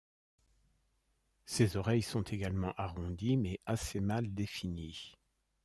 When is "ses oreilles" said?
1.45-2.01